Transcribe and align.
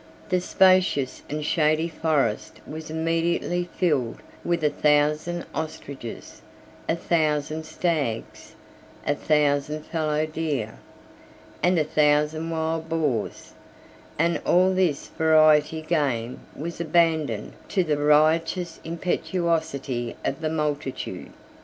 The 0.29 0.41
spacious 0.41 1.21
and 1.29 1.45
shady 1.45 1.87
forest 1.87 2.59
was 2.65 2.89
immediately 2.89 3.69
filled 3.77 4.19
with 4.43 4.63
a 4.63 4.71
thousand 4.71 5.45
ostriches, 5.53 6.41
a 6.89 6.95
thousand 6.95 7.67
stags, 7.67 8.55
a 9.05 9.13
thousand 9.13 9.83
fallow 9.85 10.25
deer, 10.25 10.79
and 11.61 11.77
a 11.77 11.83
thousand 11.83 12.49
wild 12.49 12.89
boars; 12.89 13.53
and 14.17 14.41
all 14.43 14.73
this 14.73 15.05
variety 15.09 15.81
of 15.81 15.87
game 15.87 16.39
was 16.55 16.81
abandoned 16.81 17.53
to 17.69 17.83
the 17.83 17.99
riotous 17.99 18.79
impetuosity 18.83 20.15
of 20.25 20.41
the 20.41 20.49
multitude. 20.49 21.31